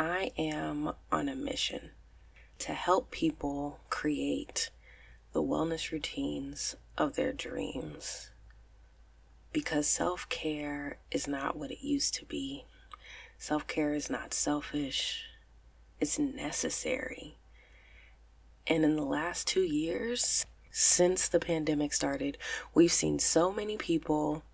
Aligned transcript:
I 0.00 0.32
am 0.38 0.94
on 1.12 1.28
a 1.28 1.36
mission 1.36 1.90
to 2.58 2.72
help 2.72 3.10
people 3.10 3.80
create 3.90 4.70
the 5.34 5.42
wellness 5.42 5.92
routines 5.92 6.74
of 6.96 7.16
their 7.16 7.34
dreams. 7.34 8.30
Because 9.52 9.86
self 9.86 10.26
care 10.30 10.96
is 11.10 11.28
not 11.28 11.58
what 11.58 11.70
it 11.70 11.84
used 11.84 12.14
to 12.14 12.24
be. 12.24 12.64
Self 13.36 13.66
care 13.66 13.92
is 13.92 14.08
not 14.08 14.32
selfish, 14.32 15.24
it's 16.00 16.18
necessary. 16.18 17.36
And 18.66 18.86
in 18.86 18.96
the 18.96 19.04
last 19.04 19.46
two 19.46 19.64
years, 19.64 20.46
since 20.70 21.28
the 21.28 21.40
pandemic 21.40 21.92
started, 21.92 22.38
we've 22.72 22.90
seen 22.90 23.18
so 23.18 23.52
many 23.52 23.76
people 23.76 24.44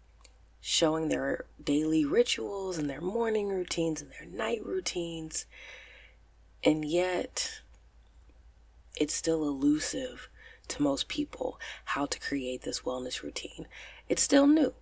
showing 0.68 1.08
their 1.08 1.44
daily 1.62 2.04
rituals 2.04 2.76
and 2.76 2.90
their 2.90 3.00
morning 3.00 3.48
routines 3.48 4.02
and 4.02 4.10
their 4.10 4.26
night 4.26 4.60
routines. 4.66 5.46
And 6.64 6.84
yet, 6.84 7.60
it's 8.96 9.14
still 9.14 9.44
elusive 9.44 10.28
to 10.66 10.82
most 10.82 11.06
people 11.06 11.60
how 11.84 12.04
to 12.06 12.18
create 12.18 12.62
this 12.62 12.80
wellness 12.80 13.22
routine. 13.22 13.68
It's 14.08 14.22
still 14.22 14.48
new. 14.48 14.74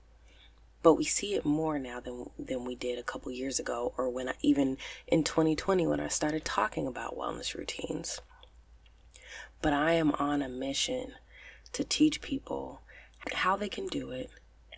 But 0.82 0.94
we 0.94 1.04
see 1.04 1.34
it 1.34 1.44
more 1.44 1.78
now 1.78 2.00
than 2.00 2.30
than 2.38 2.64
we 2.64 2.74
did 2.74 2.98
a 2.98 3.02
couple 3.02 3.30
years 3.30 3.58
ago 3.58 3.92
or 3.98 4.08
when 4.08 4.30
I, 4.30 4.34
even 4.40 4.78
in 5.06 5.22
2020 5.22 5.86
when 5.86 6.00
I 6.00 6.08
started 6.08 6.46
talking 6.46 6.86
about 6.86 7.14
wellness 7.14 7.54
routines. 7.54 8.22
But 9.60 9.74
I 9.74 9.92
am 9.92 10.12
on 10.12 10.40
a 10.40 10.48
mission 10.48 11.12
to 11.72 11.84
teach 11.84 12.22
people 12.22 12.80
how 13.34 13.54
they 13.54 13.68
can 13.68 13.86
do 13.86 14.10
it, 14.12 14.30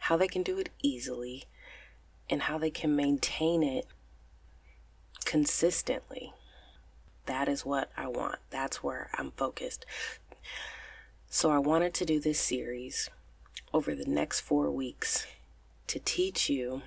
how 0.06 0.16
they 0.16 0.28
can 0.28 0.44
do 0.44 0.56
it 0.58 0.68
easily, 0.82 1.44
and 2.30 2.42
how 2.42 2.58
they 2.58 2.70
can 2.70 2.94
maintain 2.94 3.64
it 3.64 3.86
consistently. 5.24 6.32
That 7.24 7.48
is 7.48 7.66
what 7.66 7.90
I 7.96 8.06
want. 8.06 8.38
That's 8.50 8.84
where 8.84 9.10
I'm 9.14 9.32
focused. 9.32 9.84
So 11.28 11.50
I 11.50 11.58
wanted 11.58 11.92
to 11.94 12.04
do 12.04 12.20
this 12.20 12.38
series 12.38 13.10
over 13.74 13.96
the 13.96 14.04
next 14.04 14.42
four 14.42 14.70
weeks 14.70 15.26
to 15.88 15.98
teach 15.98 16.48
you 16.48 16.82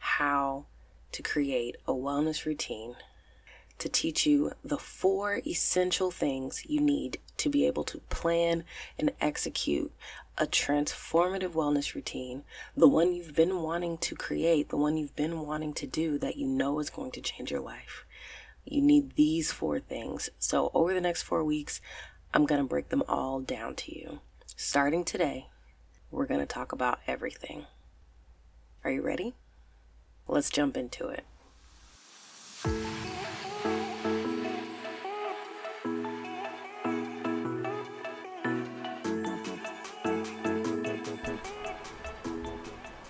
how 0.00 0.66
to 1.12 1.22
create 1.22 1.76
a 1.86 1.92
wellness 1.92 2.44
routine, 2.44 2.96
to 3.78 3.88
teach 3.88 4.26
you 4.26 4.50
the 4.64 4.78
four 4.78 5.40
essential 5.46 6.10
things 6.10 6.64
you 6.66 6.80
need 6.80 7.18
to 7.36 7.48
be 7.48 7.64
able 7.64 7.84
to 7.84 7.98
plan 8.10 8.64
and 8.98 9.12
execute 9.20 9.92
a 10.36 10.46
transformative 10.46 11.52
wellness 11.52 11.94
routine, 11.94 12.44
the 12.76 12.88
one 12.88 13.14
you've 13.14 13.34
been 13.34 13.62
wanting 13.62 13.98
to 13.98 14.14
create, 14.14 14.68
the 14.68 14.76
one 14.76 14.96
you've 14.96 15.14
been 15.14 15.40
wanting 15.40 15.72
to 15.74 15.86
do 15.86 16.18
that 16.18 16.36
you 16.36 16.46
know 16.46 16.78
is 16.80 16.90
going 16.90 17.12
to 17.12 17.20
change 17.20 17.50
your 17.50 17.60
life. 17.60 18.04
You 18.64 18.82
need 18.82 19.14
these 19.14 19.52
four 19.52 19.78
things. 19.78 20.30
So, 20.38 20.70
over 20.74 20.94
the 20.94 21.00
next 21.00 21.22
four 21.22 21.44
weeks, 21.44 21.80
I'm 22.32 22.46
going 22.46 22.60
to 22.60 22.66
break 22.66 22.88
them 22.88 23.02
all 23.08 23.40
down 23.40 23.76
to 23.76 23.94
you. 23.94 24.20
Starting 24.56 25.04
today, 25.04 25.48
we're 26.10 26.26
going 26.26 26.40
to 26.40 26.46
talk 26.46 26.72
about 26.72 27.00
everything. 27.06 27.66
Are 28.82 28.90
you 28.90 29.02
ready? 29.02 29.34
Let's 30.26 30.50
jump 30.50 30.76
into 30.76 31.08
it. 31.08 31.24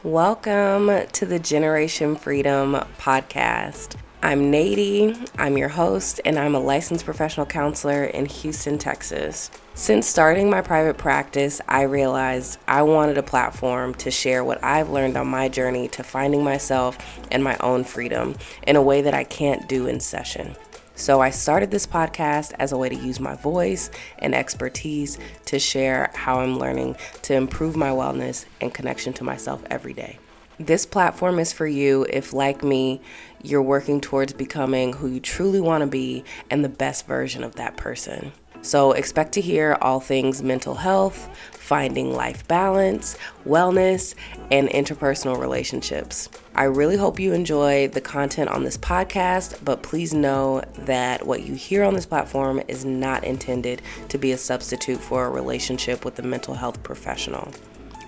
Welcome 0.04 0.90
to 1.12 1.24
the 1.24 1.38
Generation 1.38 2.14
Freedom 2.14 2.74
podcast. 2.98 3.96
I'm 4.22 4.52
Nady, 4.52 5.30
I'm 5.38 5.56
your 5.56 5.70
host, 5.70 6.20
and 6.26 6.38
I'm 6.38 6.54
a 6.54 6.60
licensed 6.60 7.06
professional 7.06 7.46
counselor 7.46 8.04
in 8.04 8.26
Houston, 8.26 8.76
Texas. 8.76 9.50
Since 9.72 10.06
starting 10.06 10.50
my 10.50 10.60
private 10.60 10.98
practice, 10.98 11.62
I 11.68 11.84
realized 11.84 12.58
I 12.68 12.82
wanted 12.82 13.16
a 13.16 13.22
platform 13.22 13.94
to 13.94 14.10
share 14.10 14.44
what 14.44 14.62
I've 14.62 14.90
learned 14.90 15.16
on 15.16 15.28
my 15.28 15.48
journey 15.48 15.88
to 15.88 16.02
finding 16.02 16.44
myself 16.44 16.98
and 17.30 17.42
my 17.42 17.56
own 17.60 17.82
freedom 17.82 18.36
in 18.66 18.76
a 18.76 18.82
way 18.82 19.00
that 19.00 19.14
I 19.14 19.24
can't 19.24 19.66
do 19.70 19.86
in 19.86 20.00
session. 20.00 20.54
So 20.96 21.20
I 21.20 21.30
started 21.30 21.72
this 21.72 21.88
podcast 21.88 22.52
as 22.60 22.70
a 22.70 22.78
way 22.78 22.88
to 22.88 22.94
use 22.94 23.18
my 23.18 23.34
voice 23.34 23.90
and 24.20 24.32
expertise 24.32 25.18
to 25.46 25.58
share 25.58 26.12
how 26.14 26.38
I'm 26.38 26.56
learning 26.56 26.96
to 27.22 27.34
improve 27.34 27.76
my 27.76 27.88
wellness 27.88 28.44
and 28.60 28.72
connection 28.72 29.12
to 29.14 29.24
myself 29.24 29.64
every 29.70 29.92
day. 29.92 30.18
This 30.60 30.86
platform 30.86 31.40
is 31.40 31.52
for 31.52 31.66
you 31.66 32.06
if, 32.08 32.32
like 32.32 32.62
me, 32.62 33.00
you're 33.42 33.60
working 33.60 34.00
towards 34.00 34.32
becoming 34.32 34.92
who 34.92 35.08
you 35.08 35.18
truly 35.18 35.60
want 35.60 35.80
to 35.80 35.88
be 35.88 36.22
and 36.48 36.64
the 36.64 36.68
best 36.68 37.08
version 37.08 37.42
of 37.42 37.56
that 37.56 37.76
person. 37.76 38.30
So, 38.64 38.92
expect 38.92 39.32
to 39.32 39.42
hear 39.42 39.76
all 39.82 40.00
things 40.00 40.42
mental 40.42 40.74
health, 40.74 41.28
finding 41.52 42.14
life 42.14 42.48
balance, 42.48 43.18
wellness, 43.46 44.14
and 44.50 44.70
interpersonal 44.70 45.38
relationships. 45.38 46.30
I 46.54 46.64
really 46.64 46.96
hope 46.96 47.20
you 47.20 47.34
enjoy 47.34 47.88
the 47.88 48.00
content 48.00 48.48
on 48.48 48.64
this 48.64 48.78
podcast, 48.78 49.62
but 49.62 49.82
please 49.82 50.14
know 50.14 50.62
that 50.78 51.26
what 51.26 51.42
you 51.42 51.52
hear 51.52 51.84
on 51.84 51.92
this 51.92 52.06
platform 52.06 52.62
is 52.66 52.86
not 52.86 53.22
intended 53.22 53.82
to 54.08 54.16
be 54.16 54.32
a 54.32 54.38
substitute 54.38 54.98
for 54.98 55.26
a 55.26 55.30
relationship 55.30 56.02
with 56.06 56.18
a 56.18 56.22
mental 56.22 56.54
health 56.54 56.82
professional. 56.82 57.52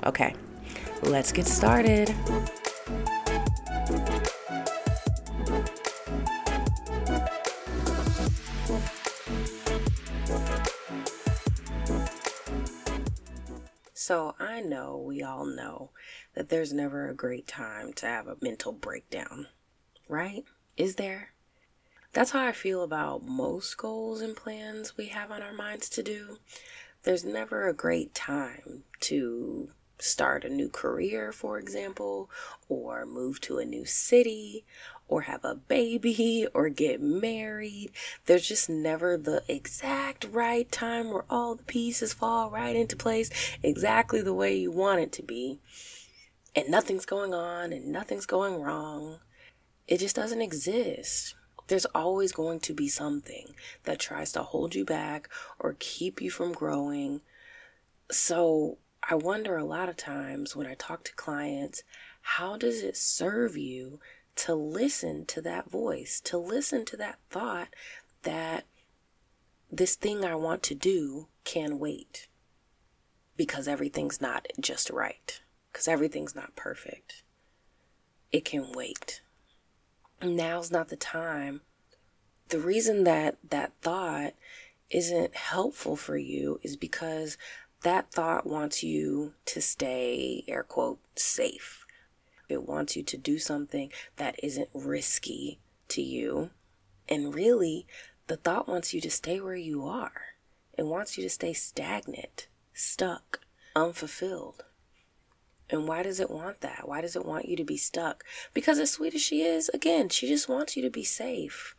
Okay, 0.05 0.34
let's 1.03 1.33
get 1.33 1.47
started. 1.47 2.15
So 14.06 14.37
I 14.39 14.61
know 14.61 14.97
we 14.97 15.21
all 15.25 15.44
know 15.44 15.91
that 16.34 16.49
there's 16.49 16.72
never 16.72 17.09
a 17.09 17.12
great 17.12 17.49
time 17.49 17.93
to 17.94 18.06
have 18.06 18.28
a 18.28 18.37
mental 18.41 18.71
breakdown, 18.71 19.49
right? 20.09 20.44
Is 20.77 20.94
there? 20.94 21.31
That's 22.12 22.31
how 22.31 22.47
I 22.47 22.53
feel 22.53 22.84
about 22.84 23.27
most 23.27 23.77
goals 23.77 24.21
and 24.21 24.37
plans 24.37 24.97
we 24.97 25.06
have 25.06 25.33
on 25.33 25.43
our 25.43 25.53
minds 25.53 25.89
to 25.89 26.05
do. 26.05 26.39
There's 27.03 27.25
never 27.25 27.66
a 27.66 27.75
great 27.75 28.15
time 28.15 28.84
to 29.00 29.71
start 29.99 30.45
a 30.45 30.49
new 30.49 30.69
career, 30.69 31.33
for 31.33 31.59
example, 31.59 32.31
or 32.69 33.06
move 33.06 33.41
to 33.41 33.59
a 33.59 33.65
new 33.65 33.84
city, 33.84 34.65
or 35.09 35.22
have 35.22 35.44
a 35.44 35.55
baby, 35.55 36.47
or 36.53 36.69
get 36.69 37.00
married. 37.00 37.91
There's 38.27 38.49
just 38.49 38.69
never 38.69 39.17
the 39.17 39.43
exact 39.49 40.27
right 40.31 40.71
time 40.71 41.11
where 41.11 41.25
all 41.31 41.55
the 41.55 41.62
pieces 41.65 42.12
fall 42.12 42.50
right 42.50 42.75
into 42.75 42.97
place 42.97 43.31
exactly 43.62 44.21
the 44.21 44.34
way 44.34 44.56
you 44.56 44.72
want 44.72 45.00
it 45.00 45.12
to 45.12 45.22
be. 45.22 45.61
And 46.55 46.69
nothing's 46.69 47.06
going 47.06 47.34
on 47.34 47.72
and 47.72 47.87
nothing's 47.87 48.27
going 48.27 48.61
wrong. 48.61 49.21
It 49.87 49.99
just 49.99 50.16
doesn't 50.16 50.43
exist. 50.43 51.34
There's 51.69 51.87
always 51.87 52.33
going 52.33 52.61
to 52.61 52.75
be 52.75 52.89
something 52.89 53.55
that 53.84 54.00
tries 54.00 54.33
to 54.33 54.43
hold 54.43 54.75
you 54.75 54.84
back 54.84 55.28
or 55.59 55.77
keep 55.78 56.21
you 56.21 56.31
from 56.31 56.53
growing. 56.53 57.21
So, 58.11 58.78
I 59.09 59.15
wonder 59.15 59.56
a 59.56 59.65
lot 59.65 59.89
of 59.89 59.97
times 59.97 60.56
when 60.56 60.66
I 60.66 60.75
talk 60.75 61.05
to 61.05 61.15
clients, 61.15 61.84
how 62.22 62.56
does 62.56 62.83
it 62.83 62.97
serve 62.97 63.56
you 63.56 64.00
to 64.37 64.55
listen 64.55 65.25
to 65.27 65.41
that 65.43 65.71
voice, 65.71 66.21
to 66.23 66.39
listen 66.39 66.85
to 66.87 66.97
that 66.99 67.19
thought 67.31 67.69
that 68.23 68.65
this 69.71 69.97
thing 69.97 70.25
I 70.25 70.35
want 70.35 70.63
to 70.65 70.75
do 70.75 71.29
can 71.45 71.79
wait 71.79 72.29
because 73.37 73.69
everything's 73.69 74.21
not 74.21 74.47
just 74.61 74.91
right, 74.91 75.41
because 75.73 75.89
everything's 75.89 76.35
not 76.35 76.57
perfect. 76.57 77.23
It 78.33 78.45
can 78.45 78.73
wait. 78.73 79.23
Now's 80.23 80.71
not 80.71 80.89
the 80.89 80.97
time. 80.97 81.61
The 82.49 82.59
reason 82.59 83.05
that 83.05 83.37
that 83.49 83.72
thought 83.83 84.34
isn't 84.91 85.34
helpful 85.34 85.97
for 85.97 86.16
you 86.16 86.60
is 86.63 86.77
because 86.77 87.37
that 87.83 88.10
thought 88.10 88.47
wants 88.47 88.83
you 88.83 89.34
to 89.47 89.60
stay, 89.60 90.45
air 90.49 90.63
quote, 90.63 90.99
safe. 91.16 91.85
It 92.48 92.63
wants 92.63 92.97
you 92.97 93.03
to 93.03 93.16
do 93.16 93.39
something 93.39 93.93
that 94.16 94.37
isn't 94.43 94.69
risky 94.72 95.60
to 95.89 96.03
you. 96.03 96.51
And 97.09 97.34
really, 97.34 97.87
the 98.27 98.37
thought 98.37 98.69
wants 98.69 98.93
you 98.93 99.01
to 99.01 99.10
stay 99.10 99.41
where 99.41 99.57
you 99.57 99.84
are. 99.84 100.13
It 100.77 100.87
wants 100.87 101.16
you 101.16 101.25
to 101.25 101.31
stay 101.31 101.53
stagnant, 101.53 102.48
stuck, 102.75 103.41
unfulfilled. 103.75 104.65
And 105.69 105.89
why 105.89 106.03
does 106.03 106.21
it 106.21 106.31
want 106.31 106.60
that? 106.60 106.89
Why 106.89 107.01
does 107.01 107.16
it 107.16 107.25
want 107.25 107.48
you 107.48 107.57
to 107.57 107.65
be 107.65 107.77
stuck? 107.77 108.22
Because 108.54 108.78
as 108.78 108.91
sweet 108.91 109.15
as 109.15 109.22
she 109.22 109.43
is, 109.43 109.69
again, 109.71 110.09
she 110.09 110.28
just 110.28 110.48
wants 110.48 110.77
you 110.77 110.83
to 110.83 110.91
be 110.91 111.03
safe. 111.03 111.75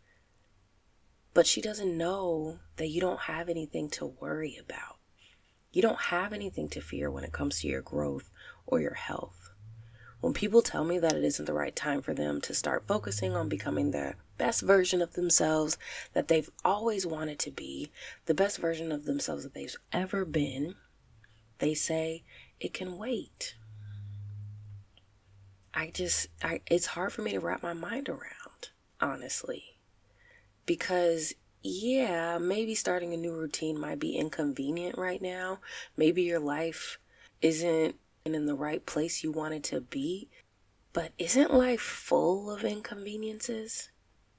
But 1.33 1.47
she 1.47 1.61
doesn't 1.61 1.97
know 1.97 2.59
that 2.77 2.89
you 2.89 2.99
don't 2.99 3.21
have 3.21 3.47
anything 3.47 3.89
to 3.91 4.05
worry 4.05 4.57
about. 4.59 4.97
You 5.71 5.81
don't 5.81 6.01
have 6.01 6.33
anything 6.33 6.67
to 6.69 6.81
fear 6.81 7.11
when 7.11 7.23
it 7.23 7.31
comes 7.31 7.61
to 7.61 7.67
your 7.67 7.81
growth 7.81 8.29
or 8.65 8.81
your 8.81 8.95
health. 8.95 9.46
When 10.27 10.33
people 10.33 10.61
tell 10.61 10.83
me 10.83 10.99
that 10.99 11.15
it 11.15 11.23
isn't 11.23 11.45
the 11.45 11.53
right 11.53 11.73
time 11.73 12.01
for 12.01 12.13
them 12.13 12.41
to 12.41 12.53
start 12.53 12.85
focusing 12.85 13.33
on 13.33 13.47
becoming 13.47 13.91
their 13.91 14.17
best 14.37 14.61
version 14.61 15.01
of 15.01 15.13
themselves 15.13 15.77
that 16.11 16.27
they've 16.27 16.49
always 16.65 17.05
wanted 17.05 17.39
to 17.39 17.49
be, 17.49 17.91
the 18.25 18.33
best 18.33 18.57
version 18.57 18.91
of 18.91 19.05
themselves 19.05 19.43
that 19.43 19.53
they've 19.53 19.77
ever 19.93 20.25
been, 20.25 20.75
they 21.59 21.73
say 21.73 22.25
it 22.59 22.73
can 22.73 22.97
wait. 22.97 23.55
I 25.73 25.91
just, 25.91 26.27
I, 26.43 26.59
it's 26.69 26.87
hard 26.87 27.13
for 27.13 27.21
me 27.21 27.31
to 27.31 27.39
wrap 27.39 27.63
my 27.63 27.71
mind 27.71 28.09
around, 28.09 28.71
honestly. 28.99 29.77
Because, 30.65 31.35
yeah, 31.63 32.37
maybe 32.37 32.75
starting 32.75 33.13
a 33.13 33.17
new 33.17 33.33
routine 33.33 33.79
might 33.79 33.99
be 33.99 34.17
inconvenient 34.17 34.97
right 34.97 35.21
now. 35.21 35.59
Maybe 35.95 36.23
your 36.23 36.41
life 36.41 36.99
isn't 37.41 37.95
in 38.35 38.45
the 38.45 38.55
right 38.55 38.85
place 38.85 39.23
you 39.23 39.31
wanted 39.31 39.63
to 39.65 39.81
be. 39.81 40.29
But 40.93 41.11
isn't 41.17 41.53
life 41.53 41.81
full 41.81 42.49
of 42.49 42.63
inconveniences? 42.63 43.89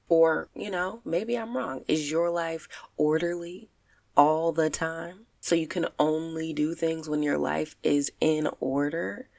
Or, 0.07 0.49
you 0.55 0.69
know, 0.71 1.01
maybe 1.05 1.37
I'm 1.37 1.55
wrong. 1.55 1.83
Is 1.87 2.11
your 2.11 2.29
life 2.29 2.67
orderly 2.97 3.69
all 4.17 4.51
the 4.51 4.69
time? 4.69 5.27
So 5.39 5.55
you 5.55 5.67
can 5.67 5.87
only 5.97 6.51
do 6.51 6.75
things 6.75 7.07
when 7.07 7.23
your 7.23 7.37
life 7.37 7.75
is 7.83 8.11
in 8.19 8.49
order? 8.59 9.29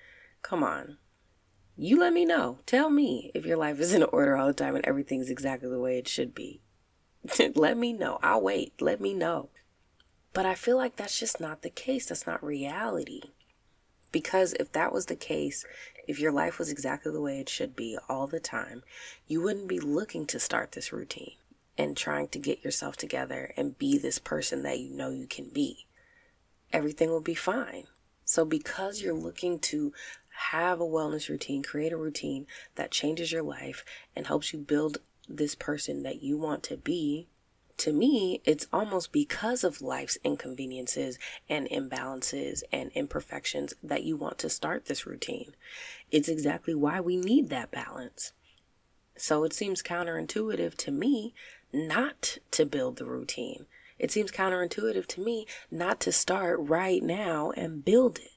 Come 0.42 0.62
on. 0.64 0.96
You 1.76 1.98
let 1.98 2.12
me 2.12 2.24
know. 2.24 2.58
Tell 2.66 2.90
me 2.90 3.30
if 3.34 3.44
your 3.44 3.56
life 3.56 3.80
is 3.80 3.92
in 3.92 4.02
order 4.04 4.36
all 4.36 4.46
the 4.46 4.52
time 4.52 4.76
and 4.76 4.84
everything's 4.84 5.30
exactly 5.30 5.68
the 5.68 5.80
way 5.80 5.98
it 5.98 6.08
should 6.08 6.34
be. 6.34 6.60
let 7.54 7.76
me 7.76 7.92
know. 7.92 8.18
I'll 8.22 8.40
wait. 8.40 8.80
Let 8.80 9.00
me 9.00 9.14
know. 9.14 9.50
But 10.32 10.46
I 10.46 10.54
feel 10.54 10.76
like 10.76 10.96
that's 10.96 11.18
just 11.18 11.40
not 11.40 11.62
the 11.62 11.70
case. 11.70 12.06
That's 12.06 12.26
not 12.26 12.44
reality. 12.44 13.22
Because 14.12 14.54
if 14.54 14.72
that 14.72 14.92
was 14.92 15.06
the 15.06 15.16
case, 15.16 15.64
if 16.06 16.18
your 16.18 16.32
life 16.32 16.58
was 16.58 16.70
exactly 16.70 17.12
the 17.12 17.20
way 17.20 17.38
it 17.38 17.48
should 17.48 17.76
be 17.76 17.96
all 18.08 18.26
the 18.26 18.40
time, 18.40 18.82
you 19.26 19.40
wouldn't 19.40 19.68
be 19.68 19.78
looking 19.78 20.26
to 20.26 20.40
start 20.40 20.72
this 20.72 20.92
routine 20.92 21.34
and 21.78 21.96
trying 21.96 22.28
to 22.28 22.38
get 22.38 22.64
yourself 22.64 22.96
together 22.96 23.52
and 23.56 23.78
be 23.78 23.96
this 23.96 24.18
person 24.18 24.62
that 24.62 24.80
you 24.80 24.90
know 24.90 25.10
you 25.10 25.26
can 25.26 25.48
be. 25.48 25.86
Everything 26.72 27.10
will 27.10 27.20
be 27.20 27.34
fine. 27.34 27.84
So, 28.24 28.44
because 28.44 29.02
you're 29.02 29.14
looking 29.14 29.58
to 29.60 29.92
have 30.50 30.80
a 30.80 30.84
wellness 30.84 31.28
routine, 31.28 31.62
create 31.62 31.92
a 31.92 31.96
routine 31.96 32.46
that 32.76 32.90
changes 32.90 33.32
your 33.32 33.42
life 33.42 33.84
and 34.14 34.26
helps 34.26 34.52
you 34.52 34.58
build 34.58 34.98
this 35.28 35.54
person 35.54 36.02
that 36.02 36.22
you 36.22 36.36
want 36.36 36.62
to 36.64 36.76
be, 36.76 37.28
to 37.80 37.92
me, 37.92 38.40
it's 38.44 38.66
almost 38.72 39.10
because 39.10 39.64
of 39.64 39.80
life's 39.80 40.18
inconveniences 40.22 41.18
and 41.48 41.68
imbalances 41.68 42.62
and 42.70 42.90
imperfections 42.92 43.74
that 43.82 44.04
you 44.04 44.16
want 44.16 44.38
to 44.38 44.48
start 44.48 44.84
this 44.84 45.06
routine. 45.06 45.54
It's 46.10 46.28
exactly 46.28 46.74
why 46.74 47.00
we 47.00 47.16
need 47.16 47.48
that 47.48 47.70
balance. 47.70 48.32
So 49.16 49.44
it 49.44 49.52
seems 49.52 49.82
counterintuitive 49.82 50.76
to 50.76 50.90
me 50.90 51.34
not 51.72 52.38
to 52.52 52.66
build 52.66 52.96
the 52.96 53.06
routine. 53.06 53.66
It 53.98 54.10
seems 54.10 54.30
counterintuitive 54.30 55.06
to 55.08 55.20
me 55.20 55.46
not 55.70 56.00
to 56.00 56.12
start 56.12 56.58
right 56.60 57.02
now 57.02 57.52
and 57.56 57.84
build 57.84 58.18
it. 58.18 58.32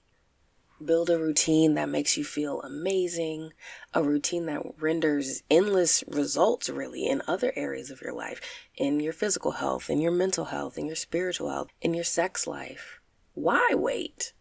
Build 0.84 1.10
a 1.10 1.20
routine 1.20 1.76
that 1.76 1.90
makes 1.90 2.18
you 2.18 2.24
feel 2.24 2.62
amazing, 2.62 3.54
a 3.94 4.04
routine 4.04 4.48
that 4.48 4.64
renders 4.80 5.44
endless 5.50 6.04
results, 6.08 6.70
really, 6.70 7.06
in 7.06 7.22
other 7.28 7.54
areas 7.56 7.90
of 7.92 8.02
your 8.02 8.14
life 8.14 8.42
in 8.76 9.00
your 9.00 9.14
physical 9.14 9.52
health, 9.52 9.90
in 9.90 10.02
your 10.02 10.12
mental 10.12 10.46
health, 10.46 10.78
in 10.78 10.86
your 10.88 10.96
spiritual 10.96 11.50
health, 11.50 11.68
in 11.82 11.94
your 11.94 12.04
sex 12.04 12.48
life. 12.48 13.00
Why 13.34 13.70
wait? 13.74 14.34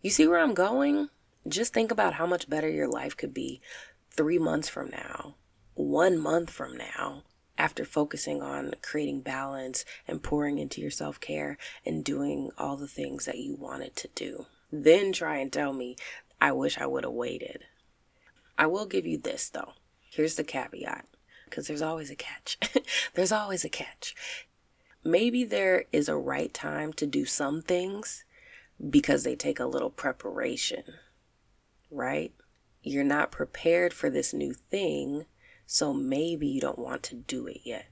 You 0.00 0.10
see 0.10 0.26
where 0.26 0.38
I'm 0.38 0.54
going? 0.54 1.08
Just 1.46 1.74
think 1.74 1.90
about 1.90 2.14
how 2.14 2.26
much 2.26 2.48
better 2.48 2.68
your 2.68 2.88
life 2.88 3.16
could 3.16 3.34
be 3.34 3.60
three 4.10 4.38
months 4.38 4.68
from 4.68 4.90
now, 4.90 5.36
one 5.74 6.18
month 6.18 6.50
from 6.50 6.76
now, 6.76 7.24
after 7.58 7.84
focusing 7.84 8.42
on 8.42 8.74
creating 8.80 9.22
balance 9.22 9.84
and 10.06 10.22
pouring 10.22 10.58
into 10.58 10.80
your 10.80 10.90
self 10.90 11.20
care 11.20 11.58
and 11.84 12.04
doing 12.04 12.50
all 12.58 12.76
the 12.76 12.88
things 12.88 13.24
that 13.24 13.38
you 13.38 13.54
wanted 13.54 13.96
to 13.96 14.08
do. 14.14 14.46
Then 14.72 15.12
try 15.12 15.36
and 15.36 15.52
tell 15.52 15.74
me, 15.74 15.96
I 16.40 16.50
wish 16.52 16.78
I 16.78 16.86
would 16.86 17.04
have 17.04 17.12
waited. 17.12 17.64
I 18.56 18.66
will 18.66 18.86
give 18.86 19.06
you 19.06 19.18
this 19.18 19.50
though. 19.50 19.74
Here's 20.10 20.36
the 20.36 20.44
caveat, 20.44 21.06
because 21.44 21.66
there's 21.66 21.82
always 21.82 22.10
a 22.10 22.16
catch. 22.16 22.58
there's 23.14 23.32
always 23.32 23.64
a 23.64 23.68
catch. 23.68 24.14
Maybe 25.04 25.44
there 25.44 25.84
is 25.92 26.08
a 26.08 26.16
right 26.16 26.52
time 26.52 26.92
to 26.94 27.06
do 27.06 27.24
some 27.24 27.60
things 27.60 28.24
because 28.90 29.24
they 29.24 29.36
take 29.36 29.60
a 29.60 29.66
little 29.66 29.90
preparation, 29.90 30.84
right? 31.90 32.32
You're 32.82 33.04
not 33.04 33.30
prepared 33.30 33.92
for 33.92 34.10
this 34.10 34.32
new 34.32 34.54
thing, 34.54 35.26
so 35.66 35.92
maybe 35.92 36.46
you 36.46 36.60
don't 36.60 36.78
want 36.78 37.02
to 37.04 37.14
do 37.14 37.46
it 37.46 37.60
yet. 37.64 37.86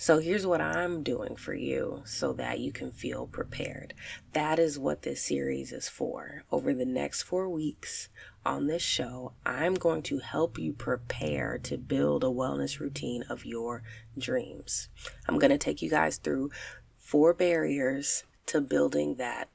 So 0.00 0.20
here's 0.20 0.46
what 0.46 0.60
I'm 0.60 1.02
doing 1.02 1.34
for 1.34 1.54
you 1.54 2.02
so 2.04 2.32
that 2.34 2.60
you 2.60 2.70
can 2.70 2.92
feel 2.92 3.26
prepared. 3.26 3.94
That 4.32 4.60
is 4.60 4.78
what 4.78 5.02
this 5.02 5.24
series 5.24 5.72
is 5.72 5.88
for. 5.88 6.44
Over 6.52 6.72
the 6.72 6.84
next 6.84 7.22
four 7.22 7.48
weeks 7.48 8.08
on 8.46 8.68
this 8.68 8.80
show, 8.80 9.32
I'm 9.44 9.74
going 9.74 10.02
to 10.02 10.20
help 10.20 10.56
you 10.56 10.72
prepare 10.72 11.58
to 11.64 11.76
build 11.76 12.22
a 12.22 12.28
wellness 12.28 12.78
routine 12.78 13.24
of 13.28 13.44
your 13.44 13.82
dreams. 14.16 14.88
I'm 15.28 15.36
going 15.36 15.50
to 15.50 15.58
take 15.58 15.82
you 15.82 15.90
guys 15.90 16.18
through 16.18 16.52
four 17.00 17.34
barriers 17.34 18.22
to 18.46 18.60
building 18.60 19.16
that 19.16 19.48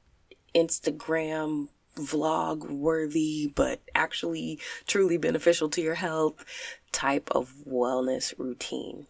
Instagram 0.54 1.68
vlog 1.96 2.68
worthy, 2.68 3.50
but 3.54 3.80
actually 3.94 4.60
truly 4.86 5.16
beneficial 5.16 5.70
to 5.70 5.80
your 5.80 5.94
health 5.94 6.44
type 6.92 7.30
of 7.30 7.54
wellness 7.66 8.38
routine 8.38 9.06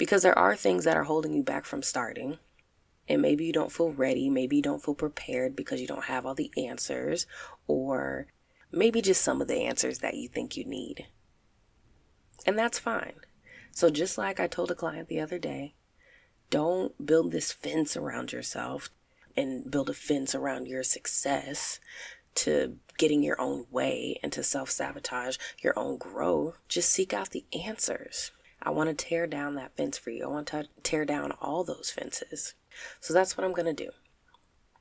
because 0.00 0.22
there 0.22 0.38
are 0.38 0.56
things 0.56 0.84
that 0.84 0.96
are 0.96 1.04
holding 1.04 1.34
you 1.34 1.42
back 1.42 1.66
from 1.66 1.82
starting. 1.82 2.38
And 3.06 3.20
maybe 3.20 3.44
you 3.44 3.52
don't 3.52 3.70
feel 3.70 3.92
ready, 3.92 4.30
maybe 4.30 4.56
you 4.56 4.62
don't 4.62 4.82
feel 4.82 4.94
prepared 4.94 5.54
because 5.54 5.78
you 5.78 5.86
don't 5.86 6.04
have 6.04 6.24
all 6.24 6.34
the 6.34 6.50
answers, 6.56 7.26
or 7.66 8.26
maybe 8.72 9.02
just 9.02 9.20
some 9.20 9.42
of 9.42 9.48
the 9.48 9.60
answers 9.60 9.98
that 9.98 10.14
you 10.14 10.26
think 10.26 10.56
you 10.56 10.64
need. 10.64 11.06
And 12.46 12.58
that's 12.58 12.78
fine. 12.78 13.12
So, 13.72 13.90
just 13.90 14.16
like 14.16 14.40
I 14.40 14.46
told 14.46 14.70
a 14.70 14.74
client 14.74 15.08
the 15.08 15.20
other 15.20 15.38
day, 15.38 15.74
don't 16.48 17.04
build 17.04 17.30
this 17.30 17.52
fence 17.52 17.94
around 17.94 18.32
yourself 18.32 18.88
and 19.36 19.70
build 19.70 19.90
a 19.90 19.94
fence 19.94 20.34
around 20.34 20.66
your 20.66 20.82
success 20.82 21.78
to 22.36 22.78
getting 22.96 23.22
your 23.22 23.38
own 23.38 23.66
way 23.70 24.18
and 24.22 24.32
to 24.32 24.42
self 24.42 24.70
sabotage 24.70 25.36
your 25.62 25.78
own 25.78 25.98
growth. 25.98 26.56
Just 26.68 26.90
seek 26.90 27.12
out 27.12 27.32
the 27.32 27.44
answers. 27.52 28.30
I 28.62 28.70
want 28.70 28.88
to 28.90 29.04
tear 29.04 29.26
down 29.26 29.54
that 29.54 29.76
fence 29.76 29.96
for 29.96 30.10
you. 30.10 30.24
I 30.24 30.28
want 30.28 30.48
to 30.48 30.68
tear 30.82 31.04
down 31.04 31.32
all 31.40 31.64
those 31.64 31.90
fences. 31.90 32.54
So 33.00 33.14
that's 33.14 33.36
what 33.36 33.44
I'm 33.44 33.52
going 33.52 33.74
to 33.74 33.84
do. 33.84 33.90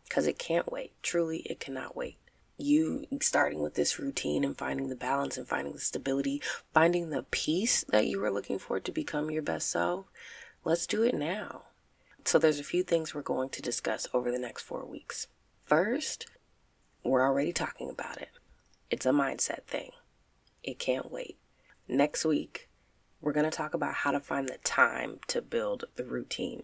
Because 0.08 0.28
it 0.28 0.40
can't 0.40 0.72
wait. 0.72 0.94
Truly, 1.02 1.40
it 1.40 1.60
cannot 1.60 1.96
wait. 1.96 2.18
You 2.58 3.06
starting 3.22 3.62
with 3.62 3.76
this 3.76 4.00
routine 4.00 4.44
and 4.44 4.58
finding 4.58 4.90
the 4.90 4.96
balance 4.96 5.38
and 5.38 5.48
finding 5.48 5.74
the 5.74 5.80
stability, 5.80 6.42
finding 6.74 7.10
the 7.10 7.24
peace 7.32 7.86
that 7.90 8.08
you 8.08 8.20
were 8.20 8.32
looking 8.32 8.60
for 8.60 8.80
to 8.80 8.92
become 8.92 9.32
your 9.32 9.42
best 9.42 9.70
self. 9.70 10.08
Let's 10.66 10.86
do 10.86 11.04
it 11.04 11.16
now. 11.16 11.64
So, 12.26 12.38
there's 12.38 12.60
a 12.60 12.66
few 12.66 12.84
things 12.84 13.16
we're 13.16 13.22
going 13.22 13.50
to 13.50 13.62
discuss 13.62 14.08
over 14.14 14.30
the 14.30 14.38
next 14.38 14.64
four 14.64 14.86
weeks. 14.86 15.28
First, 15.64 16.28
we're 17.04 17.26
already 17.26 17.54
talking 17.54 17.90
about 17.90 18.22
it. 18.22 18.30
It's 18.92 19.06
a 19.06 19.12
mindset 19.12 19.64
thing. 19.64 19.92
It 20.64 20.80
can't 20.80 21.10
wait. 21.12 21.38
Next 21.88 22.26
week, 22.26 22.69
we're 23.22 23.34
going 23.34 23.50
to 23.50 23.56
talk 23.56 23.74
about 23.74 23.96
how 23.96 24.12
to 24.12 24.20
find 24.20 24.48
the 24.48 24.58
time 24.64 25.20
to 25.28 25.42
build 25.42 25.86
the 25.96 26.06
routine. 26.06 26.64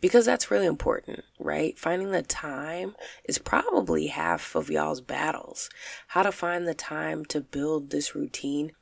Because 0.00 0.24
that's 0.24 0.50
really 0.50 0.66
important, 0.66 1.24
right? 1.38 1.78
Finding 1.78 2.10
the 2.10 2.22
time 2.22 2.96
is 3.24 3.38
probably 3.38 4.08
half 4.08 4.54
of 4.54 4.70
y'all's 4.70 5.00
battles. 5.00 5.68
How 6.08 6.22
to 6.22 6.32
find 6.32 6.66
the 6.66 6.74
time 6.74 7.24
to 7.26 7.40
build 7.40 7.90
this 7.90 8.14
routine. 8.14 8.72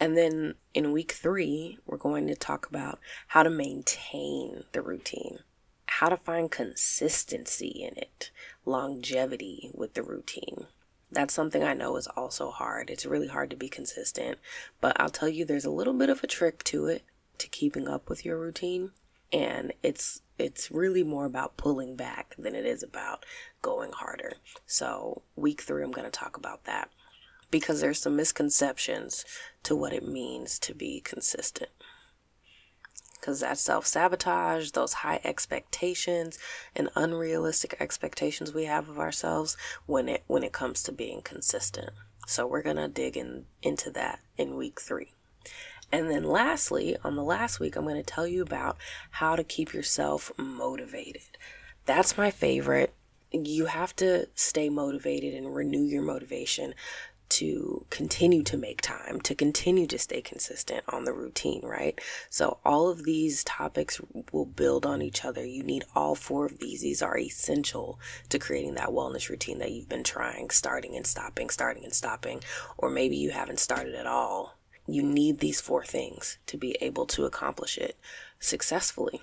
And 0.00 0.16
then 0.16 0.54
in 0.74 0.92
week 0.92 1.12
three, 1.12 1.78
we're 1.86 1.98
going 1.98 2.26
to 2.26 2.34
talk 2.34 2.66
about 2.66 2.98
how 3.28 3.42
to 3.42 3.50
maintain 3.50 4.64
the 4.72 4.82
routine, 4.82 5.40
how 5.86 6.08
to 6.08 6.16
find 6.16 6.50
consistency 6.50 7.68
in 7.68 7.96
it, 7.96 8.30
longevity 8.64 9.70
with 9.74 9.94
the 9.94 10.02
routine. 10.02 10.66
That's 11.12 11.34
something 11.34 11.62
I 11.62 11.74
know 11.74 11.96
is 11.96 12.06
also 12.06 12.50
hard. 12.50 12.88
It's 12.88 13.04
really 13.04 13.28
hard 13.28 13.50
to 13.50 13.56
be 13.56 13.68
consistent, 13.68 14.38
but 14.80 14.98
I'll 14.98 15.10
tell 15.10 15.28
you 15.28 15.44
there's 15.44 15.66
a 15.66 15.70
little 15.70 15.92
bit 15.92 16.08
of 16.08 16.24
a 16.24 16.26
trick 16.26 16.64
to 16.64 16.86
it 16.86 17.04
to 17.36 17.48
keeping 17.48 17.86
up 17.86 18.08
with 18.08 18.24
your 18.24 18.40
routine, 18.40 18.92
and 19.30 19.72
it's 19.82 20.22
it's 20.38 20.70
really 20.70 21.04
more 21.04 21.26
about 21.26 21.58
pulling 21.58 21.96
back 21.96 22.34
than 22.38 22.54
it 22.54 22.64
is 22.64 22.82
about 22.82 23.24
going 23.60 23.92
harder. 23.92 24.32
So, 24.66 25.22
week 25.36 25.60
3 25.60 25.84
I'm 25.84 25.92
going 25.92 26.06
to 26.06 26.10
talk 26.10 26.36
about 26.36 26.64
that 26.64 26.88
because 27.50 27.82
there's 27.82 28.00
some 28.00 28.16
misconceptions 28.16 29.26
to 29.64 29.76
what 29.76 29.92
it 29.92 30.08
means 30.08 30.58
to 30.60 30.74
be 30.74 31.00
consistent 31.00 31.70
because 33.22 33.38
that 33.38 33.56
self 33.56 33.86
sabotage, 33.86 34.72
those 34.72 34.94
high 34.94 35.20
expectations 35.22 36.38
and 36.74 36.90
unrealistic 36.96 37.76
expectations 37.78 38.52
we 38.52 38.64
have 38.64 38.88
of 38.88 38.98
ourselves 38.98 39.56
when 39.86 40.08
it 40.08 40.24
when 40.26 40.42
it 40.42 40.52
comes 40.52 40.82
to 40.82 40.92
being 40.92 41.22
consistent. 41.22 41.90
So 42.26 42.46
we're 42.46 42.62
gonna 42.62 42.88
dig 42.88 43.16
in 43.16 43.46
into 43.62 43.90
that 43.92 44.18
in 44.36 44.56
week 44.56 44.80
three. 44.80 45.12
And 45.92 46.10
then 46.10 46.24
lastly, 46.24 46.96
on 47.04 47.14
the 47.16 47.22
last 47.22 47.60
week, 47.60 47.76
I'm 47.76 47.86
to 47.86 48.02
tell 48.02 48.26
you 48.26 48.42
about 48.42 48.76
how 49.12 49.36
to 49.36 49.44
keep 49.44 49.72
yourself 49.72 50.32
motivated. 50.36 51.38
That's 51.86 52.16
my 52.16 52.30
favorite. 52.30 52.92
You 53.30 53.66
have 53.66 53.94
to 53.96 54.26
stay 54.34 54.68
motivated 54.68 55.34
and 55.34 55.54
renew 55.54 55.84
your 55.84 56.02
motivation 56.02 56.74
to 57.32 57.86
continue 57.88 58.42
to 58.42 58.58
make 58.58 58.82
time, 58.82 59.18
to 59.22 59.34
continue 59.34 59.86
to 59.86 59.98
stay 59.98 60.20
consistent 60.20 60.84
on 60.86 61.04
the 61.04 61.14
routine, 61.14 61.62
right? 61.64 61.98
So, 62.28 62.58
all 62.62 62.90
of 62.90 63.04
these 63.04 63.42
topics 63.42 64.00
will 64.32 64.44
build 64.44 64.84
on 64.84 65.00
each 65.00 65.24
other. 65.24 65.44
You 65.44 65.62
need 65.62 65.84
all 65.94 66.14
four 66.14 66.44
of 66.44 66.58
these. 66.58 66.82
These 66.82 67.00
are 67.00 67.16
essential 67.16 67.98
to 68.28 68.38
creating 68.38 68.74
that 68.74 68.90
wellness 68.90 69.30
routine 69.30 69.58
that 69.60 69.70
you've 69.70 69.88
been 69.88 70.04
trying, 70.04 70.50
starting 70.50 70.94
and 70.94 71.06
stopping, 71.06 71.48
starting 71.48 71.84
and 71.84 71.94
stopping, 71.94 72.42
or 72.76 72.90
maybe 72.90 73.16
you 73.16 73.30
haven't 73.30 73.60
started 73.60 73.94
at 73.94 74.06
all. 74.06 74.58
You 74.86 75.02
need 75.02 75.38
these 75.38 75.60
four 75.60 75.84
things 75.84 76.38
to 76.46 76.58
be 76.58 76.76
able 76.82 77.06
to 77.06 77.24
accomplish 77.24 77.78
it 77.78 77.96
successfully. 78.40 79.22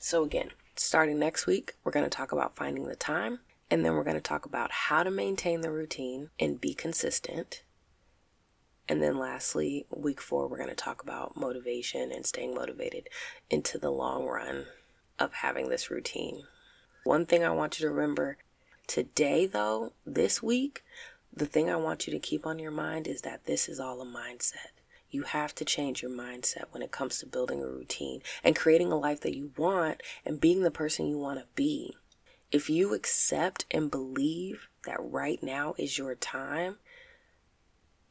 So, 0.00 0.24
again, 0.24 0.50
starting 0.76 1.18
next 1.18 1.46
week, 1.46 1.74
we're 1.84 1.92
going 1.92 2.06
to 2.06 2.10
talk 2.10 2.32
about 2.32 2.56
finding 2.56 2.86
the 2.86 2.96
time 2.96 3.40
and 3.70 3.84
then 3.84 3.94
we're 3.94 4.04
going 4.04 4.16
to 4.16 4.20
talk 4.20 4.46
about 4.46 4.70
how 4.72 5.02
to 5.02 5.10
maintain 5.10 5.60
the 5.60 5.70
routine 5.70 6.30
and 6.38 6.60
be 6.60 6.74
consistent. 6.74 7.62
And 8.88 9.02
then 9.02 9.18
lastly, 9.18 9.86
week 9.90 10.20
four, 10.20 10.48
we're 10.48 10.56
going 10.56 10.70
to 10.70 10.74
talk 10.74 11.02
about 11.02 11.36
motivation 11.36 12.10
and 12.10 12.24
staying 12.24 12.54
motivated 12.54 13.08
into 13.50 13.78
the 13.78 13.90
long 13.90 14.24
run 14.24 14.66
of 15.18 15.34
having 15.34 15.68
this 15.68 15.90
routine. 15.90 16.44
One 17.04 17.26
thing 17.26 17.44
I 17.44 17.50
want 17.50 17.78
you 17.78 17.86
to 17.86 17.94
remember 17.94 18.38
today, 18.86 19.46
though, 19.46 19.92
this 20.06 20.42
week, 20.42 20.84
the 21.34 21.46
thing 21.46 21.68
I 21.68 21.76
want 21.76 22.06
you 22.06 22.12
to 22.14 22.18
keep 22.18 22.46
on 22.46 22.58
your 22.58 22.70
mind 22.70 23.06
is 23.06 23.20
that 23.22 23.44
this 23.44 23.68
is 23.68 23.78
all 23.78 24.00
a 24.00 24.06
mindset. 24.06 24.72
You 25.10 25.22
have 25.22 25.54
to 25.56 25.64
change 25.64 26.02
your 26.02 26.10
mindset 26.10 26.64
when 26.70 26.82
it 26.82 26.90
comes 26.90 27.18
to 27.18 27.26
building 27.26 27.62
a 27.62 27.66
routine 27.66 28.22
and 28.42 28.56
creating 28.56 28.92
a 28.92 28.98
life 28.98 29.20
that 29.20 29.36
you 29.36 29.52
want 29.56 30.02
and 30.24 30.40
being 30.40 30.62
the 30.62 30.70
person 30.70 31.06
you 31.06 31.18
want 31.18 31.38
to 31.38 31.46
be. 31.54 31.96
If 32.50 32.70
you 32.70 32.94
accept 32.94 33.66
and 33.70 33.90
believe 33.90 34.68
that 34.86 34.96
right 35.00 35.42
now 35.42 35.74
is 35.76 35.98
your 35.98 36.14
time 36.14 36.76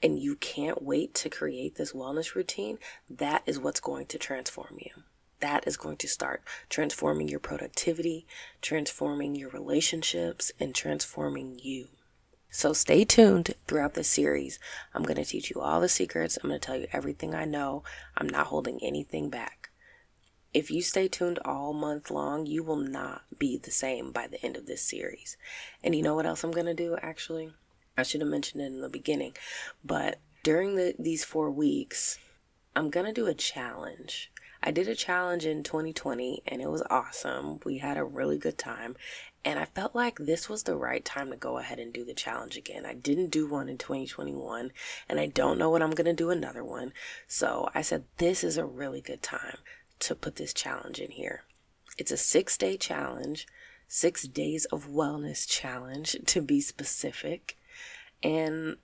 and 0.04 0.20
you 0.20 0.36
can't 0.36 0.84
wait 0.84 1.16
to 1.16 1.30
create 1.30 1.76
this 1.76 1.92
wellness 1.92 2.36
routine, 2.36 2.78
that 3.10 3.42
is 3.48 3.60
what's 3.60 3.80
going 3.80 4.06
to 4.08 4.20
transform 4.20 4.78
you. 4.78 4.92
That 5.40 5.68
is 5.68 5.76
going 5.76 5.98
to 5.98 6.08
start 6.08 6.44
transforming 6.70 7.28
your 7.28 7.40
productivity, 7.40 8.28
transforming 8.62 9.36
your 9.36 9.50
relationships, 9.50 10.52
and 10.60 10.74
transforming 10.74 11.60
you. 11.62 11.88
So 12.52 12.74
stay 12.74 13.06
tuned 13.06 13.56
throughout 13.68 13.96
this 13.96 14.08
series. 14.08 14.60
I'm 14.94 15.04
going 15.04 15.18
to 15.18 15.26
teach 15.26 15.50
you 15.50 15.62
all 15.62 15.82
the 15.82 15.90
secrets. 15.90 16.38
I'm 16.38 16.50
going 16.50 16.60
to 16.60 16.66
tell 16.66 16.78
you 16.78 16.88
everything 16.92 17.34
I 17.34 17.46
know. 17.46 17.84
I'm 18.16 18.30
not 18.30 18.48
holding 18.48 18.80
anything 18.84 19.30
back. 19.30 19.57
If 20.54 20.72
you 20.72 20.82
stay 20.82 21.08
tuned 21.08 21.40
all 21.46 21.74
month 21.74 22.10
long, 22.10 22.46
you 22.46 22.64
will 22.64 22.78
not 22.78 23.24
be 23.38 23.58
the 23.58 23.72
same 23.72 24.12
by 24.12 24.28
the 24.28 24.44
end 24.44 24.56
of 24.56 24.66
this 24.66 24.82
series. 24.82 25.38
And 25.84 25.94
you 25.94 26.02
know 26.02 26.16
what 26.16 26.26
else 26.26 26.44
I'm 26.44 26.52
going 26.52 26.66
to 26.66 26.74
do 26.74 26.98
actually? 27.02 27.52
I 27.98 28.04
should 28.04 28.22
have 28.22 28.30
mentioned 28.30 28.62
it 28.62 28.68
in 28.68 28.82
the 28.82 28.90
beginning, 28.90 29.34
but 29.84 30.20
during 30.44 30.76
the, 30.76 30.96
these 30.98 31.26
four 31.26 31.50
weeks, 31.50 32.20
I'm 32.76 32.90
going 32.90 33.08
to 33.08 33.12
do 33.12 33.26
a 33.26 33.34
challenge. 33.34 34.32
I 34.62 34.72
did 34.72 34.88
a 34.88 34.96
challenge 34.96 35.46
in 35.46 35.64
2020 35.64 36.44
and 36.48 36.62
it 36.62 36.70
was 36.70 36.84
awesome. 36.90 37.60
We 37.66 37.80
had 37.80 37.98
a 37.98 38.04
really 38.04 38.38
good 38.38 38.58
time. 38.58 38.96
And 39.44 39.60
I 39.60 39.66
felt 39.66 39.96
like 39.96 40.18
this 40.18 40.50
was 40.50 40.64
the 40.64 40.76
right 40.76 41.04
time 41.04 41.32
to 41.32 41.38
go 41.38 41.58
ahead 41.58 41.80
and 41.80 41.94
do 41.94 42.04
the 42.04 42.14
challenge 42.14 42.58
again. 42.58 42.86
I 42.86 42.94
didn't 42.94 43.30
do 43.30 43.48
one 43.48 43.70
in 43.70 43.78
2021 43.78 44.72
and 45.08 45.20
I 45.20 45.28
don't 45.28 45.58
know 45.58 45.70
when 45.70 45.82
I'm 45.82 45.92
going 45.92 46.06
to 46.06 46.14
do 46.14 46.32
another 46.32 46.64
one. 46.64 46.94
So 47.28 47.70
I 47.74 47.82
said, 47.82 48.04
this 48.18 48.44
is 48.44 48.58
a 48.58 48.66
really 48.66 49.02
good 49.02 49.22
time 49.22 49.58
to 50.00 50.16
put 50.16 50.36
this 50.36 50.54
challenge 50.54 51.00
in 51.00 51.12
here. 51.12 51.44
It's 51.98 52.12
a 52.12 52.18
six 52.18 52.58
day 52.58 52.78
challenge, 52.78 53.48
six 53.88 54.24
days 54.28 54.66
of 54.66 54.88
wellness 54.88 55.48
challenge 55.48 56.16
to 56.26 56.42
be 56.42 56.62
specific. 56.62 57.58
And 58.24 58.78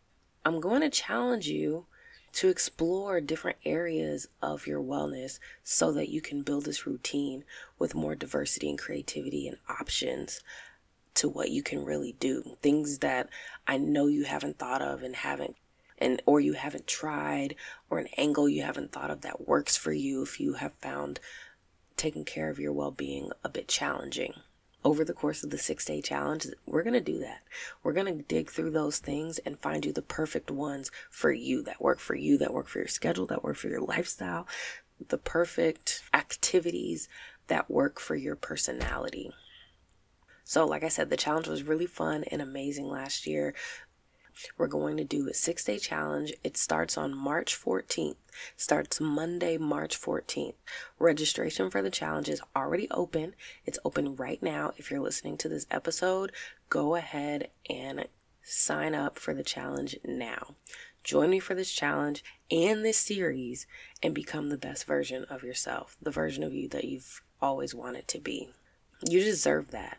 I'm 0.46 0.60
going 0.60 0.82
to 0.82 0.90
challenge 0.90 1.48
you 1.48 1.86
to 2.34 2.50
explore 2.50 3.22
different 3.22 3.58
areas 3.64 4.28
of 4.42 4.66
your 4.66 4.82
wellness 4.82 5.38
so 5.64 5.92
that 5.92 6.10
you 6.10 6.20
can 6.20 6.42
build 6.42 6.66
this 6.66 6.88
routine 6.88 7.44
with 7.78 7.94
more 7.94 8.16
diversity 8.16 8.70
and 8.70 8.80
creativity 8.80 9.48
and 9.48 9.58
options 9.70 10.42
to 11.14 11.30
what 11.30 11.52
you 11.52 11.62
can 11.62 11.86
really 11.86 12.16
do. 12.20 12.58
Things 12.62 13.00
that 13.00 13.30
I 13.68 13.78
know 13.78 14.08
you 14.08 14.24
haven't 14.24 14.58
thought 14.58 14.82
of 14.82 15.04
and 15.04 15.16
haven't 15.16 15.56
and 15.98 16.22
or 16.26 16.40
you 16.40 16.54
haven't 16.54 16.88
tried 16.88 17.56
or 17.90 18.00
an 18.00 18.08
angle 18.18 18.50
you 18.50 18.64
haven't 18.64 18.92
thought 18.92 19.12
of 19.12 19.22
that 19.22 19.48
works 19.48 19.76
for 19.76 19.94
you 19.94 20.24
if 20.24 20.40
you 20.40 20.54
have 20.54 20.74
found 20.74 21.20
taking 21.98 22.26
care 22.26 22.50
of 22.50 22.60
your 22.60 22.74
well-being 22.74 23.32
a 23.44 23.50
bit 23.50 23.68
challenging 23.68 24.34
over 24.84 25.06
the 25.06 25.14
course 25.14 25.44
of 25.44 25.50
the 25.50 25.58
six 25.58 25.86
day 25.86 26.02
challenge, 26.02 26.48
we're 26.66 26.84
going 26.84 26.94
to 26.94 27.00
do 27.02 27.20
that. 27.20 27.44
We're 27.84 27.94
going 27.94 28.18
to 28.18 28.24
dig 28.24 28.50
through 28.50 28.72
those 28.72 29.00
things 29.00 29.40
and 29.40 29.60
find 29.60 29.86
you 29.86 29.94
the 29.94 30.02
perfect 30.02 30.52
ones 30.52 30.92
for 31.10 31.32
you 31.32 31.64
that 31.64 31.82
work 31.82 32.00
for 32.00 32.16
you, 32.16 32.38
that 32.40 32.54
work 32.54 32.68
for 32.68 32.80
your 32.80 32.88
schedule, 32.88 33.26
that 33.28 33.44
work 33.44 33.56
for 33.56 33.70
your 33.70 33.82
lifestyle, 33.82 34.48
the 35.08 35.18
perfect 35.18 36.04
activities 36.14 37.08
that 37.48 37.70
work 37.70 38.00
for 38.00 38.16
your 38.16 38.36
personality. 38.36 39.32
So, 40.46 40.66
like 40.66 40.84
I 40.84 40.90
said, 40.90 41.10
the 41.10 41.18
challenge 41.18 41.48
was 41.48 41.64
really 41.64 41.86
fun 41.86 42.26
and 42.26 42.42
amazing 42.42 42.90
last 42.90 43.26
year. 43.26 43.54
We're 44.58 44.68
going 44.68 44.98
to 44.98 45.04
do 45.04 45.28
a 45.28 45.34
six 45.34 45.64
day 45.64 45.80
challenge. 45.80 46.34
It 46.44 46.58
starts 46.58 46.98
on 46.98 47.16
March 47.16 47.60
14th, 47.60 48.16
starts 48.56 49.00
Monday, 49.00 49.58
March 49.58 50.00
14th. 50.00 50.56
Registration 51.00 51.70
for 51.70 51.82
the 51.82 51.90
challenge 51.90 52.30
is 52.30 52.42
already 52.56 52.88
open. 52.92 53.36
It's 53.66 53.80
open 53.86 54.16
right 54.16 54.42
now. 54.42 54.74
If 54.78 54.92
you're 54.92 55.00
listening 55.00 55.38
to 55.38 55.50
this 55.50 55.68
episode, 55.72 56.32
go 56.70 56.96
ahead 56.96 57.50
and 57.70 58.08
sign 58.44 58.94
up 58.94 59.18
for 59.18 59.34
the 59.34 59.44
challenge 59.44 59.98
now. 60.04 60.56
Join 61.04 61.30
me 61.30 61.40
for 61.40 61.54
this 61.54 61.72
challenge 61.72 62.24
and 62.50 62.86
this 62.86 62.98
series 62.98 63.68
and 64.02 64.14
become 64.14 64.50
the 64.50 64.58
best 64.58 64.86
version 64.86 65.26
of 65.26 65.44
yourself, 65.44 65.98
the 66.02 66.12
version 66.12 66.44
of 66.44 66.54
you 66.54 66.70
that 66.70 66.86
you've 66.86 67.22
always 67.42 67.76
wanted 67.76 68.08
to 68.08 68.20
be. 68.20 68.50
You 69.10 69.22
deserve 69.22 69.72
that. 69.72 69.98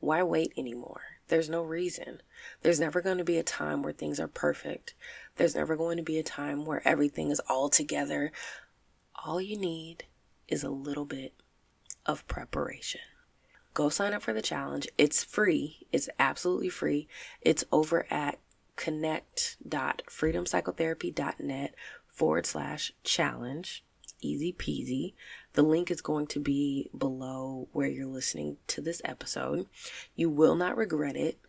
Why 0.00 0.22
wait 0.24 0.52
anymore? 0.56 1.11
There's 1.32 1.48
no 1.48 1.62
reason. 1.62 2.20
There's 2.60 2.78
never 2.78 3.00
going 3.00 3.16
to 3.16 3.24
be 3.24 3.38
a 3.38 3.42
time 3.42 3.82
where 3.82 3.94
things 3.94 4.20
are 4.20 4.28
perfect. 4.28 4.92
There's 5.36 5.54
never 5.54 5.76
going 5.76 5.96
to 5.96 6.02
be 6.02 6.18
a 6.18 6.22
time 6.22 6.66
where 6.66 6.86
everything 6.86 7.30
is 7.30 7.40
all 7.48 7.70
together. 7.70 8.32
All 9.24 9.40
you 9.40 9.56
need 9.56 10.04
is 10.46 10.62
a 10.62 10.68
little 10.68 11.06
bit 11.06 11.32
of 12.04 12.28
preparation. 12.28 13.00
Go 13.72 13.88
sign 13.88 14.12
up 14.12 14.20
for 14.20 14.34
the 14.34 14.42
challenge. 14.42 14.88
It's 14.98 15.24
free. 15.24 15.86
It's 15.90 16.10
absolutely 16.18 16.68
free. 16.68 17.08
It's 17.40 17.64
over 17.72 18.06
at 18.10 18.38
connect.freedompsychotherapy.net 18.76 21.74
forward 22.08 22.44
slash 22.44 22.92
challenge. 23.04 23.82
Easy 24.22 24.52
peasy. 24.52 25.14
The 25.54 25.62
link 25.62 25.90
is 25.90 26.00
going 26.00 26.28
to 26.28 26.40
be 26.40 26.88
below 26.96 27.68
where 27.72 27.88
you're 27.88 28.06
listening 28.06 28.56
to 28.68 28.80
this 28.80 29.02
episode. 29.04 29.66
You 30.14 30.30
will 30.30 30.54
not 30.54 30.76
regret 30.76 31.16
it. 31.16 31.40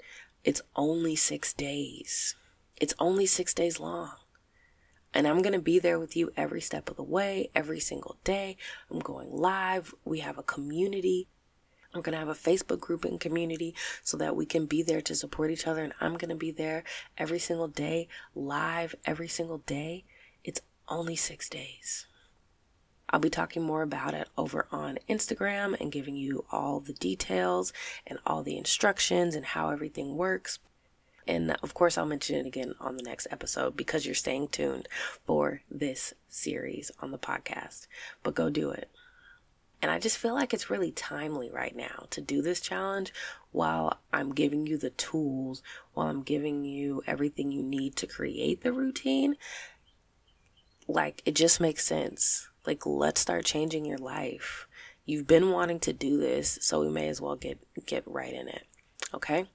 It's 0.44 0.62
only 0.76 1.16
six 1.16 1.54
days. 1.54 2.36
It's 2.76 2.96
only 2.98 3.28
six 3.28 3.54
days 3.54 3.80
long. 3.80 4.12
And 5.14 5.28
I'm 5.28 5.44
going 5.44 5.54
to 5.54 5.62
be 5.62 5.78
there 5.78 6.00
with 6.00 6.18
you 6.18 6.32
every 6.36 6.62
step 6.62 6.90
of 6.90 6.98
the 6.98 7.04
way, 7.04 7.52
every 7.54 7.80
single 7.80 8.18
day. 8.24 8.58
I'm 8.90 9.00
going 9.00 9.32
live. 9.32 9.94
We 10.04 10.20
have 10.22 10.40
a 10.40 10.44
community. 10.44 11.28
I'm 11.94 12.02
going 12.02 12.14
to 12.14 12.20
have 12.20 12.28
a 12.28 12.34
Facebook 12.34 12.80
group 12.80 13.06
and 13.06 13.20
community 13.20 13.76
so 14.02 14.18
that 14.18 14.36
we 14.36 14.48
can 14.48 14.66
be 14.66 14.82
there 14.82 15.02
to 15.02 15.14
support 15.14 15.52
each 15.52 15.68
other. 15.68 15.84
And 15.84 15.94
I'm 16.02 16.18
going 16.18 16.30
to 16.30 16.36
be 16.36 16.50
there 16.50 16.84
every 17.20 17.38
single 17.38 17.68
day, 17.68 18.08
live 18.34 18.96
every 19.06 19.28
single 19.28 19.60
day. 19.60 20.06
It's 20.44 20.62
only 20.90 21.16
six 21.16 21.48
days. 21.48 22.08
I'll 23.14 23.20
be 23.20 23.30
talking 23.30 23.62
more 23.62 23.84
about 23.84 24.16
it 24.16 24.28
over 24.40 24.66
on 24.72 24.98
Instagram 25.08 25.80
and 25.80 25.92
giving 25.92 26.16
you 26.16 26.46
all 26.52 26.80
the 26.80 26.94
details 26.94 27.72
and 28.08 28.18
all 28.26 28.42
the 28.42 28.58
instructions 28.58 29.36
and 29.36 29.46
how 29.46 29.70
everything 29.70 30.16
works. 30.16 30.58
And 31.28 31.56
of 31.62 31.76
course, 31.76 31.96
I'll 31.96 32.08
mention 32.08 32.38
it 32.38 32.48
again 32.48 32.74
on 32.80 32.98
the 32.98 33.04
next 33.04 33.28
episode 33.30 33.78
because 33.78 34.08
you're 34.08 34.16
staying 34.16 34.48
tuned 34.48 34.88
for 35.28 35.62
this 35.70 36.16
series 36.28 36.90
on 37.02 37.12
the 37.12 37.20
podcast. 37.20 37.86
But 38.24 38.34
go 38.34 38.50
do 38.50 38.72
it. 38.72 38.90
And 39.80 39.92
I 39.92 40.00
just 40.00 40.18
feel 40.18 40.34
like 40.34 40.52
it's 40.52 40.72
really 40.72 40.92
timely 40.92 41.52
right 41.52 41.76
now 41.76 42.08
to 42.10 42.20
do 42.20 42.42
this 42.42 42.60
challenge 42.60 43.14
while 43.52 44.00
I'm 44.12 44.34
giving 44.34 44.66
you 44.66 44.76
the 44.76 44.90
tools, 44.90 45.62
while 45.94 46.08
I'm 46.08 46.24
giving 46.24 46.66
you 46.66 47.04
everything 47.06 47.52
you 47.52 47.62
need 47.62 47.96
to 47.98 48.08
create 48.08 48.64
the 48.64 48.74
routine. 48.74 49.36
Like, 50.88 51.22
it 51.26 51.36
just 51.36 51.62
makes 51.62 51.86
sense 51.86 52.50
like, 52.66 52.86
let's 52.86 53.22
start 53.22 53.46
changing 53.46 53.86
your 53.86 53.98
life. 53.98 54.68
You've 55.06 55.28
been 55.28 55.52
wanting 55.52 55.80
to 55.82 55.94
do 55.94 56.18
this, 56.18 56.60
so 56.62 56.82
we 56.82 56.90
may 56.90 57.10
as 57.10 57.20
well 57.20 57.36
get 57.36 57.60
get 57.86 58.04
right 58.06 58.34
in 58.34 58.48
it. 58.48 58.64
Okay? 59.14 59.48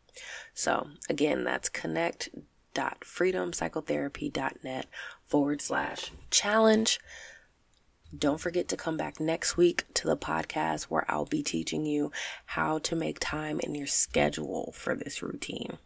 So, 0.54 0.88
again, 1.08 1.44
that's 1.44 1.68
connect 1.68 2.30
www.freedompsychotherapy.net 2.78 4.86
forward 5.24 5.60
slash 5.60 6.12
challenge. 6.30 7.00
Don't 8.16 8.40
forget 8.40 8.68
to 8.68 8.76
come 8.76 8.96
back 8.96 9.18
next 9.20 9.58
week 9.58 9.84
to 9.94 10.06
the 10.06 10.16
podcast 10.16 10.84
where 10.84 11.04
I'll 11.10 11.26
be 11.26 11.42
teaching 11.42 11.84
you 11.84 12.10
how 12.46 12.78
to 12.78 12.96
make 12.96 13.18
time 13.20 13.60
in 13.60 13.74
your 13.74 13.86
schedule 13.86 14.72
for 14.74 14.94
this 14.94 15.22
routine. 15.22 15.76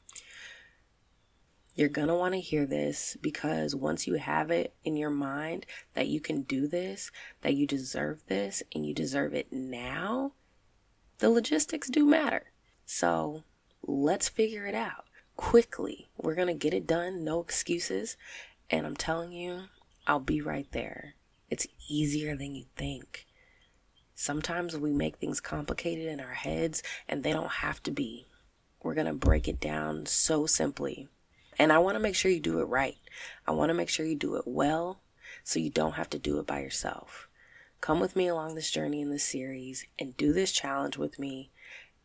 You're 1.74 1.88
going 1.88 2.08
to 2.08 2.14
want 2.14 2.34
to 2.34 2.40
hear 2.40 2.66
this 2.66 3.16
because 3.22 3.74
once 3.74 4.06
you 4.06 4.14
have 4.14 4.50
it 4.50 4.74
in 4.84 4.96
your 4.96 5.10
mind 5.10 5.64
that 5.94 6.08
you 6.08 6.20
can 6.20 6.42
do 6.42 6.68
this, 6.68 7.10
that 7.40 7.54
you 7.54 7.66
deserve 7.66 8.26
this, 8.26 8.62
and 8.74 8.84
you 8.84 8.92
deserve 8.92 9.32
it 9.32 9.50
now, 9.50 10.32
the 11.18 11.30
logistics 11.30 11.88
do 11.88 12.04
matter. 12.04 12.52
So 12.84 13.44
let's 13.82 14.28
figure 14.28 14.66
it 14.66 14.74
out 14.74 15.06
quickly. 15.36 16.08
We're 16.18 16.34
going 16.34 16.48
to 16.48 16.54
get 16.54 16.74
it 16.74 16.86
done, 16.86 17.24
no 17.24 17.40
excuses. 17.40 18.18
And 18.68 18.86
I'm 18.86 18.96
telling 18.96 19.32
you, 19.32 19.62
I'll 20.06 20.20
be 20.20 20.42
right 20.42 20.70
there. 20.72 21.14
It's 21.48 21.66
easier 21.88 22.36
than 22.36 22.54
you 22.54 22.64
think. 22.76 23.26
Sometimes 24.14 24.76
we 24.76 24.92
make 24.92 25.16
things 25.16 25.40
complicated 25.40 26.06
in 26.06 26.20
our 26.20 26.34
heads, 26.34 26.82
and 27.08 27.22
they 27.22 27.32
don't 27.32 27.50
have 27.50 27.82
to 27.84 27.90
be. 27.90 28.26
We're 28.82 28.94
going 28.94 29.06
to 29.06 29.14
break 29.14 29.48
it 29.48 29.58
down 29.58 30.06
so 30.06 30.44
simply. 30.44 31.08
And 31.58 31.72
I 31.72 31.78
want 31.78 31.96
to 31.96 32.00
make 32.00 32.14
sure 32.14 32.30
you 32.30 32.40
do 32.40 32.60
it 32.60 32.64
right. 32.64 32.96
I 33.46 33.52
want 33.52 33.70
to 33.70 33.74
make 33.74 33.88
sure 33.88 34.06
you 34.06 34.16
do 34.16 34.36
it 34.36 34.44
well 34.46 35.00
so 35.44 35.58
you 35.58 35.70
don't 35.70 35.92
have 35.92 36.10
to 36.10 36.18
do 36.18 36.38
it 36.38 36.46
by 36.46 36.60
yourself. 36.60 37.28
Come 37.80 38.00
with 38.00 38.14
me 38.14 38.28
along 38.28 38.54
this 38.54 38.70
journey 38.70 39.00
in 39.00 39.10
this 39.10 39.24
series 39.24 39.86
and 39.98 40.16
do 40.16 40.32
this 40.32 40.52
challenge 40.52 40.96
with 40.96 41.18
me. 41.18 41.50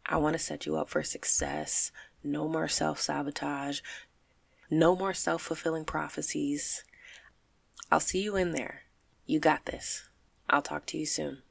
I 0.05 0.17
want 0.17 0.33
to 0.33 0.39
set 0.39 0.65
you 0.65 0.75
up 0.77 0.89
for 0.89 1.03
success. 1.03 1.91
No 2.23 2.47
more 2.47 2.67
self 2.67 2.99
sabotage. 2.99 3.81
No 4.69 4.95
more 4.95 5.13
self 5.13 5.43
fulfilling 5.43 5.85
prophecies. 5.85 6.83
I'll 7.91 7.99
see 7.99 8.21
you 8.21 8.35
in 8.35 8.53
there. 8.53 8.83
You 9.25 9.39
got 9.39 9.65
this. 9.65 10.09
I'll 10.49 10.61
talk 10.61 10.85
to 10.87 10.97
you 10.97 11.05
soon. 11.05 11.43